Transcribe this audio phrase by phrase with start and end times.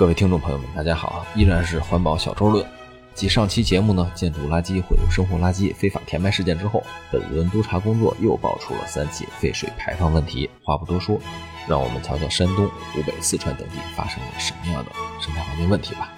[0.00, 2.66] 各位听众朋友们，大家好，依然是环保小周论。
[3.14, 6.82] 继上期节目呢，建筑垃圾混入生活垃圾非法填埋事件之后，
[7.12, 10.48] 本轮督查工作又爆出了三起废水排放问题。
[10.64, 11.20] 话不多说，
[11.68, 14.90] 让我们瞧瞧山东、湖北、四川等地发生了什么样的
[15.20, 16.10] 生态环境问题吧。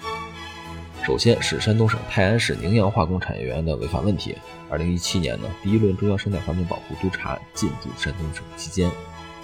[1.03, 4.33] 首先是山东省泰安市宁阳化工产业园的违法问题。
[4.69, 8.89] 二零一七年呢，第一轮中央生态环境保护督查进驻山东省期间，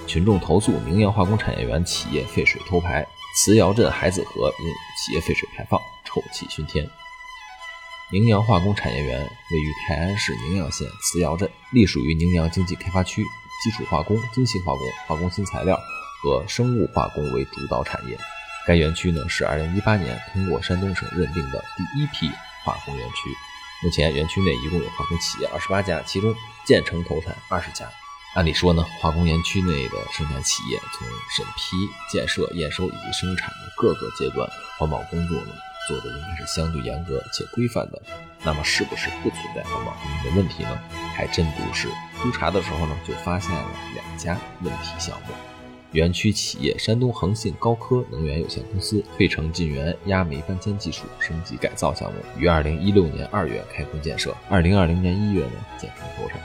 [0.08, 3.05] 群众投诉宁阳化工产业园企业废水偷排。
[3.36, 4.66] 磁窑镇海子河因
[4.98, 6.86] 企业废水排放，臭气熏天。
[8.12, 13.24] 宁阳化工产业园位于泰安市宁阳县磁窑镇，隶属于宁阳经济开发区，
[13.64, 15.80] 基础化工、精细化工、化工新材料
[16.22, 18.18] 和生物化工为主导产业。
[18.68, 22.30] 该园区呢是2018年通过山东省认定的第一批
[22.66, 23.30] 化工园区。
[23.82, 26.36] 目前园区内一共有化工企业28家，其中
[26.66, 27.90] 建成投产20家。
[28.36, 31.76] 按理说呢，化工园区内的生产企业从审批、
[32.12, 35.48] 建设、验收以及生产的各个阶段，环保工作呢
[35.88, 37.99] 做的应该是相对严格且规范的。
[38.44, 40.80] 那么，是不是不存在环保方面的问题呢？
[41.16, 41.88] 还真不是。
[42.21, 45.34] 督查的时候呢，就发现了两家问题项目。
[45.91, 56.40] 园区企业山东恒信高科能源有限公司退城进园压煤搬迁技术升级改造项目，于二零一六年二月开工建设，二零二零年一月呢建成投产。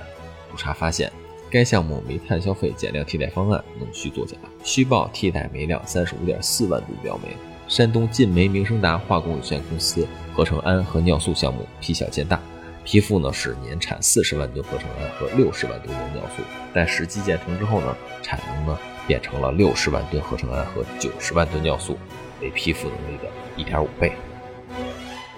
[0.51, 1.13] 督查发现。
[1.50, 7.36] 该项目煤炭消费减量替代方案弄虚作假，虚报替代煤量三十五点四万吨标煤。
[7.69, 12.41] 山东晋煤明升达化工有限公司合成氨和尿素项目批小见大，
[12.84, 16.42] 批复呢是年产四十万吨合成氨和六十万吨尿素，
[16.75, 21.97] 但实际建成之后呢，产能呢变成了六十万吨合成氨和九十万吨尿素，
[22.42, 24.12] 为批复能力的一点五倍。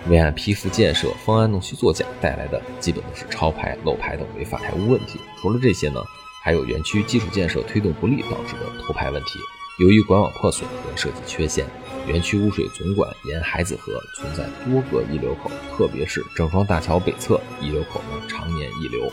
[0.08, 5.18] 未按批复建设方案弄虚作假带来的，基本都是超排、漏排等违法排污问题。
[5.40, 6.00] 除了这些呢，
[6.42, 9.38] 还有园区基础建设推动不力导致的偷排问题。
[9.78, 11.66] 由于管网破损和设计缺陷，
[12.06, 19.12] 园区污水总管沿海子河存在多个溢流口，特别是郑庄大桥北侧溢流口呢常年溢流，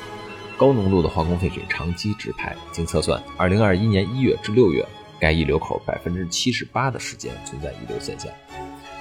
[0.57, 2.55] 高浓度的化工废水长期直排。
[2.71, 4.87] 经测算，二零二一年一月至六月，
[5.19, 8.31] 该溢流口百分之七十八的时间存在溢流现象。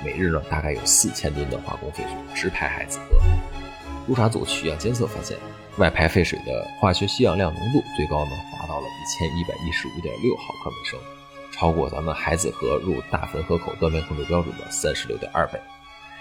[0.04, 3.20] 每日呢，大概有四千吨的化工废水直排海子河。
[4.06, 5.38] 督查组取样监测发现，
[5.76, 10.98] 外排废水的化学吸氧量浓度最高呢，达到了一千一百一十五点六毫克每升，
[11.52, 15.60] 超过咱们海子河入大汾河口断面控制标准的三十六点二倍。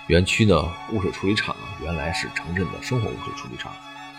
[0.08, 3.72] 园区呢，污水处理厂呢，原来是城镇的生活污水处理厂，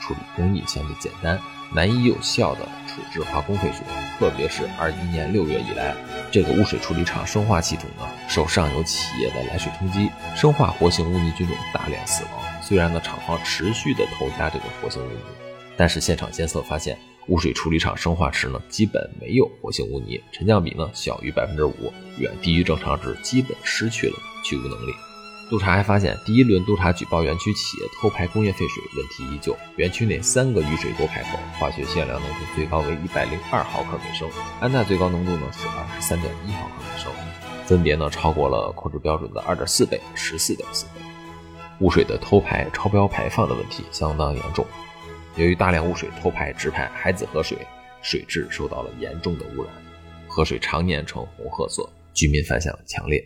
[0.02, 1.40] 处理工艺相对简单。
[1.74, 3.80] 难以有效的处置化工废水，
[4.18, 5.96] 特别是二一年六月以来，
[6.30, 12.32] 这个污水处理厂生化系统呢受上游企业的来水冲击，生化活性污泥菌种大量死亡。
[12.60, 15.18] 虽然呢厂方持续的投加这个活性污泥，
[15.74, 16.98] 但是现场监测发现，
[17.28, 24.92] 污水处理厂生化池呢基本没有活性污泥，沉降比呢小于百分之五，远低于正常值，基本失去了去污能力。
[25.52, 29.54] 督查还发现，第一轮督查举报园区企业偷排工业废水问题依旧。
[29.76, 34.30] 园区内三个雨水多排口化学限量浓度最高为一百零二毫克每升，
[34.60, 37.12] 氨氮最高浓度呢是二十三点一毫克每升，
[37.66, 41.02] 分别呢超过了控制标准的二点四倍、十四点四倍。
[41.80, 44.66] 污水的偷排超标排放的问题相当严重。
[45.36, 47.58] 由于大量污水偷排直排海子河水，
[48.00, 49.70] 水质受到了严重的污染，
[50.26, 53.22] 河水常年呈红褐色，居民反响强烈。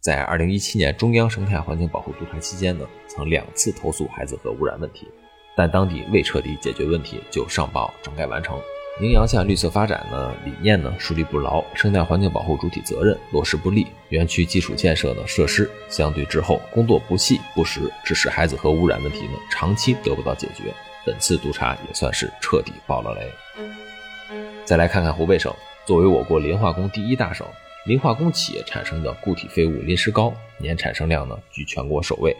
[0.00, 5.08] 在二零一七年中央生态环境保护督查期间呢，曾两次投诉海子河污染问题，
[5.56, 8.60] 但当地未彻底解决问题就上报整改完成。
[9.00, 20.72] 宁阳县绿色发展呢理念呢树立不牢，生态环境保护主体责任落实不力，园区基础建设呢设施相对滞后，工作不细不实，致使海子河污染问题呢长期得不到解决。
[21.04, 23.32] 本次督查也算是彻底爆了雷。
[24.64, 25.52] 再来看看湖北省，
[25.84, 27.46] 作为我国磷化工第一大省。
[27.86, 32.36] 磷化工企业产生的固体废物磷石膏年产生量呢居全国首位，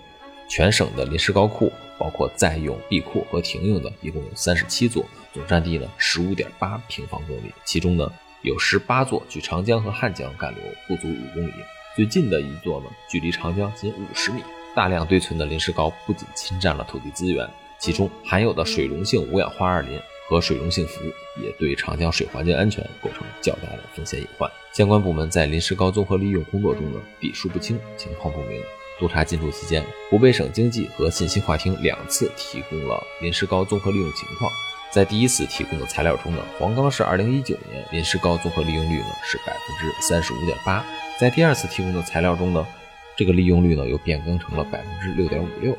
[0.49, 8.13] 全省的磷石膏库包括在用、闭库和停用的，一共有三十七座，总占地呢十五点八平方公里，其中呢
[8.43, 11.53] 有十八座距长江和汉江干流不足五公里，
[11.97, 14.43] 最近的一座呢距离长江仅五十米。
[14.77, 17.49] 大量堆存的磷石膏不仅侵占了土地资源，
[17.79, 19.99] 其中含有的水溶性五氧化二磷。
[20.29, 21.01] 和水溶性氟
[21.43, 24.51] 也对长江水环境安全构成较大的风险隐患。
[24.79, 28.63] 相关部门在磷石膏综合利用工作中呢，笔数不清，情况不明。
[28.97, 34.49] 督查进驻期间，湖北省经济和信息化厅两次提供了磷石膏综合利用情况。
[34.93, 40.87] 在第一次提供的材料中呢，黄冈市2019年磷石膏综合利用率呢是百分之三十五点八。
[41.19, 42.65] 在第二次提供的材料中呢，
[43.17, 45.77] 这个利用率呢又变更成了百分之六点五六。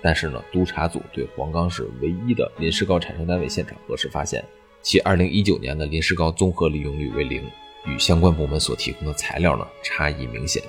[0.00, 4.44] 但是呢，督查组对黄冈市唯一的磷石膏产生单位现场核实发现，
[4.82, 7.42] 其2019年的磷石膏综合利用率为零，
[7.86, 10.62] 与相关部门所提供的材料呢差异明显。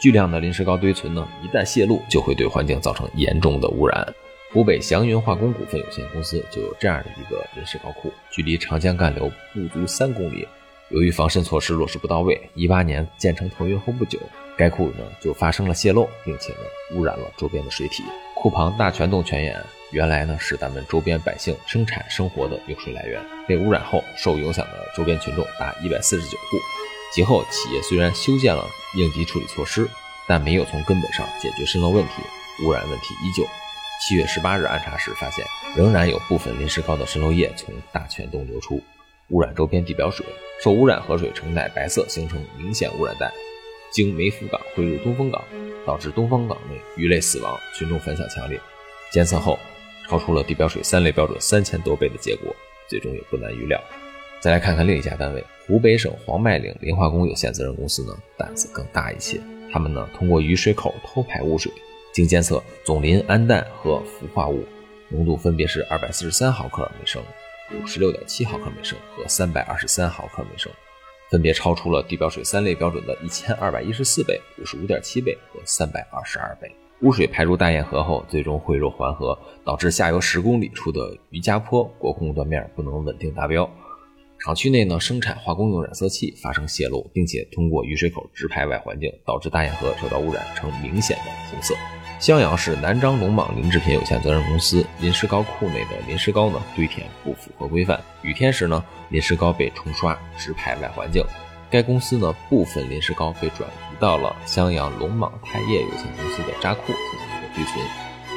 [0.00, 4.14] 巨量的临时膏堆存呢，一旦泄露，就会对环境造成严重的污染。
[4.52, 10.48] 湖北祥云化工股份有限公司就有这样的一个临时膏库，距离长江干流不足三公里。
[10.88, 14.18] 由于防渗措施落实不到位，一八年建成投运后不久，
[14.56, 16.58] 该库呢就发生了泄漏，并且呢
[16.96, 18.02] 污染了周边的水体。
[18.40, 19.54] 库旁大泉洞泉眼
[19.90, 26.56] 原来呢是咱们周边百姓生产生活的用水来源，被污染后受影响的周边群众达一百四十九户。
[27.12, 28.64] 其后企业虽然修建了
[28.94, 29.86] 应急处理措施，
[30.26, 32.22] 但没有从根本上解决渗漏问题，
[32.64, 33.44] 污染问题依旧。
[34.00, 35.44] 七月十八日暗查时发现，
[35.76, 38.82] 仍然有部分临时高的渗漏液从大泉洞流出。
[39.28, 40.24] 污染周边地表水，
[40.62, 43.30] 受污染河水呈奶白色，形成明显污染带，
[43.90, 45.42] 经梅福港汇入东风港，
[45.86, 48.60] 导致东风港内鱼类死亡，群众反响强烈。
[49.10, 49.58] 监测后，
[50.08, 52.54] 超出了地表水三类标准三千多倍的结果，
[52.88, 53.82] 最终也不难预料。
[54.40, 59.40] 再来看看另一家单位，湖北省黄麦岭磷化工有限责任公司呢，胆子更大一些。
[59.72, 61.70] 他们呢，通过雨水口偷排污水，
[62.12, 64.64] 经监测总磷氨氮和氟化物
[65.08, 67.22] 浓度分别是二百四十三毫克每升。
[67.72, 70.72] 五十六点七毫克每升和三百二十三毫克每升，
[71.30, 76.70] 分别超出了地表水三类标准的一千二百一十四倍、五十五点七倍和三百二十二倍。
[77.02, 83.68] 污水排入大堰河后，最终汇入环河，导致下游十公里处的余家坡国控断面不能稳定达标。
[84.38, 91.74] 厂区内呢，生产化工用染色器发生泄漏，并且通过雨水口直排外环境，导致大堰河受到污染，呈明显的红色。
[92.20, 101.24] 襄阳市南漳龙蟒磷制品有限责任公司临时膏库内的临时膏呢堆填不符合规范，雨天时呢临时膏被冲刷直排外环境。
[101.70, 107.86] 该公司呢部分临时膏被转移到了襄阳龙蟒钛业有限公司的渣库进行一个堆存。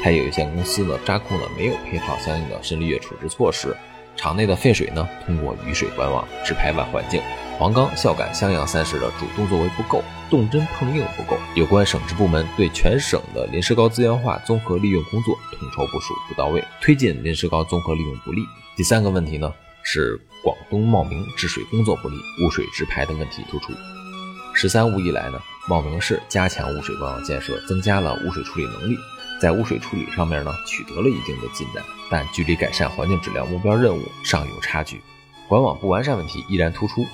[0.01, 3.75] 钛业有限公司呢渣库呢没有配套相应的渗滤液处置措施。
[4.15, 7.21] 厂内的废水呢，通过雨水管网直排外环境。
[7.59, 11.39] 黄冈、孝感、襄阳三市的主动作为不够，动真碰硬不够。
[11.55, 18.41] 有关省直部门对全省的临时膏资源化综合利用工作统筹部署不到位，推进临时膏综合利用不力。
[18.75, 19.53] 第三个问题呢，
[19.83, 23.71] 是广东茂名治水工作不力，污水直排的问题突出。
[24.53, 25.39] “十三五”以来呢，
[25.69, 28.97] 茂名市加强污水管网建设，增加了污水处理能力。
[29.39, 35.01] 在污水处理上面呢，取得了一定的进展，但距离改善环境质量目标任务尚有差距，
[35.47, 37.05] 管网不完善问题依然突出。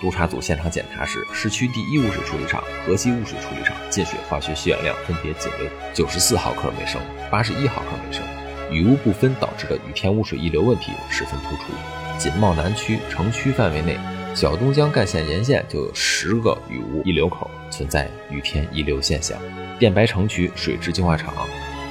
[0.00, 7.00] 督查组现场检查时，市区第一污水处理厂河西污水处理厂进水化学需氧量分别仅为九十四毫克每升、
[7.30, 8.22] 八十一毫克每升，
[8.70, 11.72] 雨污不分导致的雨天污水溢流问题十分突出。
[12.16, 13.98] 锦茂南区城区范围内，
[14.34, 19.38] 小东江干线沿线就有十个雨污溢流口存在雨天溢流现象。
[19.78, 21.32] 电白城区水质净化厂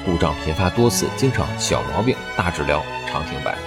[0.05, 3.57] 故障频发多次，经常小毛病大治疗，常停摆。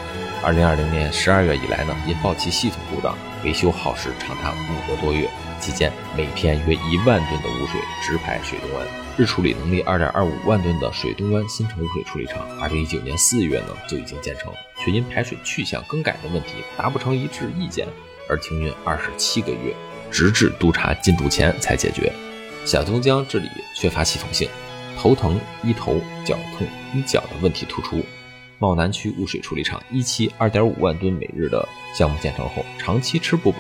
[0.43, 3.15] 二零二零年十二月以来呢，因报气系统故障，
[3.45, 5.29] 维修耗时长达五个多月，
[5.61, 8.87] 期间每天约一万吨的污水直排水东湾，
[9.19, 17.87] 日处理能力二点二五万吨的水东湾新城污水处理厂，二零一九年四月呢就已经建成，却因排水去向更改的问题达不成一致意见
[18.27, 19.75] 而停运二十七个月，
[20.11, 22.11] 直至督查进驻前才解决。
[22.65, 24.49] 小东江治理缺乏系统性，
[24.97, 28.03] 头疼医头，脚痛医脚的问题突出。
[28.61, 31.67] 茂南区污水处理厂一期二点五万吨每日的
[31.97, 33.59] 项目建成后，长期吃不饱，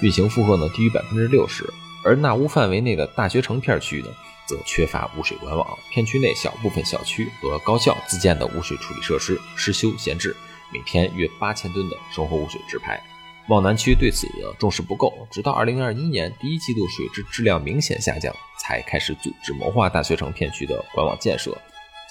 [0.00, 1.64] 运行负荷呢低于百分之六十。
[2.04, 4.08] 而纳污范围内的大学城片区呢，
[4.46, 10.36] 则缺乏污水管网，片区内小部分小区和高校自建的污水处理设施失修闲置，
[10.72, 13.02] 每天约八千吨的生活污水直排。
[13.48, 21.60] 茂南区对此的重视不够，直到二零二一年第一季度水质质量明显下降，才开始组织谋划大学城片区的管网建设，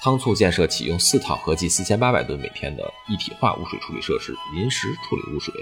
[0.04, 5.54] 仓促建设启用四套合计四千八百吨每天的一体化污水处理设施，临时处理污水。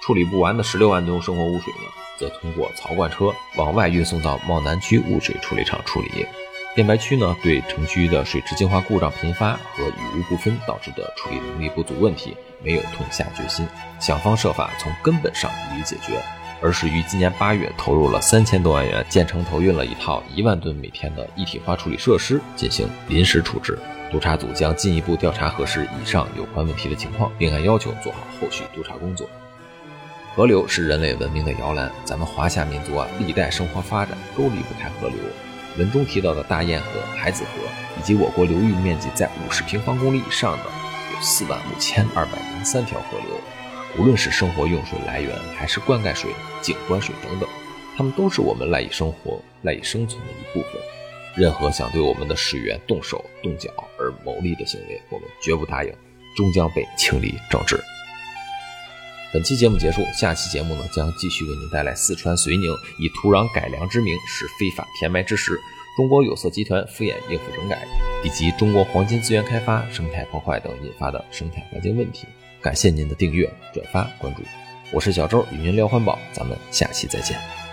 [0.00, 6.24] 处理不完的十六万吨生活污水呢，则通过槽罐车往外运送到茂南区污水处理厂处理。
[6.74, 12.36] 电白区呢，对城区的水质净化故障频发和雨污不分导致的处理能力不足问题。
[12.62, 13.66] 没有痛下决心，
[13.98, 16.22] 想方设法从根本上予以解决，
[16.62, 23.78] 而是于今年八月投入了三千多万元建成投运了一套一万吨每天的一体化处理设施进行临时处置。
[24.10, 29.28] 督查组将进一步调查核实以上有关问题的情况，并按要求做好后续督查工作。
[30.34, 35.16] 河流是人类文明的摇篮，咱们华夏民族啊，历代生活发展都离不开河流。
[35.78, 36.86] 文中提到的大堰河、
[37.16, 37.50] 海子河，
[37.98, 41.20] 以及我国流域面积在五十平方公里以上的有。
[41.20, 43.36] 四万五千二百零三条河流，
[43.98, 46.30] 无论是生活用水来源，还是灌溉水、
[46.62, 47.48] 景观水等等，
[47.96, 50.80] 它们都是我们赖以生活、赖以生存的一部分。
[51.36, 55.92] 任何想对我们的水源动手动脚而牟利的行为，我们绝不答应，
[56.36, 57.78] 终将被清理整治。
[59.32, 62.68] 本期节目结束，下期节目呢将继续为您带来四川遂宁
[62.98, 65.58] 以土壤改良之名使非法填埋之时，
[65.96, 67.86] 中国有色集团敷衍应付整改，
[68.24, 72.26] 以及中国黄金资源开发生态破坏等引发的生态环境问题。
[72.62, 74.42] 感谢您的订阅、转发、关注，
[74.92, 77.69] 我是小周，与您聊环保，咱们下期再见。